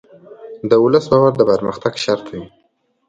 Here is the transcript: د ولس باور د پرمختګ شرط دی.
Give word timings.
د 0.69 0.71
ولس 0.83 1.05
باور 1.11 1.33
د 1.37 1.41
پرمختګ 1.51 1.93
شرط 2.03 2.25
دی. 2.33 2.41